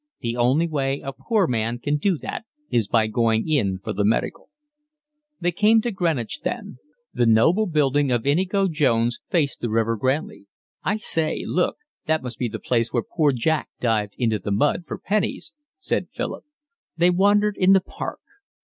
The 0.21 0.35
only 0.35 0.67
way 0.67 0.99
a 1.01 1.13
poor 1.13 1.45
man 1.45 1.77
can 1.77 1.97
do 1.97 2.17
that 2.23 2.45
is 2.71 2.87
by 2.87 3.05
going 3.05 3.47
in 3.47 3.77
for 3.77 3.93
the 3.93 4.03
medical." 4.03 4.49
They 5.39 5.51
came 5.51 5.79
to 5.81 5.91
Greenwich 5.91 6.39
then. 6.43 6.79
The 7.13 7.27
noble 7.27 7.67
building 7.67 8.11
of 8.11 8.25
Inigo 8.25 8.67
Jones 8.67 9.19
faced 9.29 9.61
the 9.61 9.69
river 9.69 9.95
grandly. 9.95 10.47
"I 10.83 10.97
say, 10.97 11.43
look, 11.45 11.75
that 12.07 12.23
must 12.23 12.39
be 12.39 12.47
the 12.49 12.57
place 12.57 12.91
where 12.91 13.03
Poor 13.03 13.31
Jack 13.31 13.69
dived 13.79 14.15
into 14.17 14.39
the 14.39 14.49
mud 14.49 14.85
for 14.87 14.97
pennies," 14.97 15.53
said 15.77 16.07
Philip. 16.11 16.45
They 16.97 17.11
wandered 17.11 17.55
in 17.55 17.73
the 17.73 17.79
park. 17.81 18.21